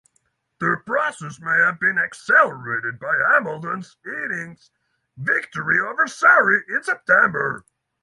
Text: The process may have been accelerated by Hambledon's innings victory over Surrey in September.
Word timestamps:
The 0.59 0.77
process 0.83 1.39
may 1.39 1.59
have 1.63 1.79
been 1.79 1.99
accelerated 1.99 2.97
by 2.99 3.15
Hambledon's 3.17 3.97
innings 4.03 4.71
victory 5.15 5.79
over 5.79 6.07
Surrey 6.07 6.63
in 6.69 6.81
September. 6.81 7.63